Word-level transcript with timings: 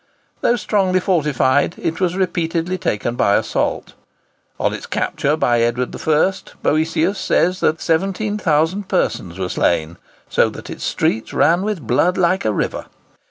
Though 0.41 0.55
strongly 0.55 0.99
fortified, 0.99 1.75
it 1.77 1.99
was 1.99 2.15
repeatedly 2.17 2.79
taken 2.79 3.15
by 3.15 3.35
assault. 3.35 3.93
On 4.59 4.73
its 4.73 4.87
capture 4.87 5.37
by 5.37 5.61
Edward 5.61 5.95
I., 5.95 6.33
Boetius 6.63 7.19
says 7.19 7.63
17,000 7.77 8.87
persons 8.87 9.37
were 9.37 9.47
slain, 9.47 9.97
so 10.27 10.49
that 10.49 10.71
its 10.71 10.83
streets 10.85 11.33
"ran 11.35 11.61
with 11.61 11.85
blood 11.85 12.17
like 12.17 12.45
a 12.45 12.51
river." 12.51 12.87